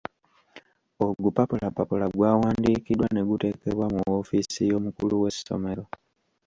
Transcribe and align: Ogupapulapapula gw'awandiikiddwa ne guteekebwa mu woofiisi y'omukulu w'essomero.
Ogupapulapapula 1.05 2.05
gw'awandiikiddwa 2.15 3.07
ne 3.11 3.21
guteekebwa 3.29 3.85
mu 3.93 3.99
woofiisi 4.09 4.61
y'omukulu 4.69 5.15
w'essomero. 5.21 5.83